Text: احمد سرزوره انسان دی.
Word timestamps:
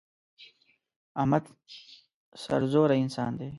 احمد 1.21 1.43
سرزوره 2.43 2.95
انسان 3.03 3.31
دی. 3.39 3.47